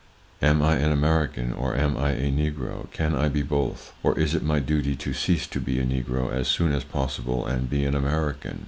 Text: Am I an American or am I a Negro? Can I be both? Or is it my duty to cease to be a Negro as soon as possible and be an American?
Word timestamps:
Am 0.41 0.63
I 0.63 0.77
an 0.77 0.91
American 0.91 1.53
or 1.53 1.75
am 1.75 1.95
I 1.95 2.13
a 2.13 2.31
Negro? 2.31 2.89
Can 2.89 3.13
I 3.13 3.29
be 3.29 3.43
both? 3.43 3.93
Or 4.01 4.17
is 4.17 4.33
it 4.33 4.41
my 4.41 4.57
duty 4.59 4.95
to 4.95 5.13
cease 5.13 5.45
to 5.45 5.59
be 5.59 5.79
a 5.79 5.85
Negro 5.85 6.31
as 6.33 6.47
soon 6.47 6.71
as 6.71 6.83
possible 6.83 7.45
and 7.45 7.69
be 7.69 7.85
an 7.85 7.93
American? 7.93 8.59